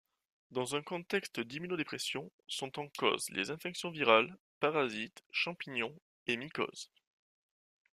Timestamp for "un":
0.75-0.81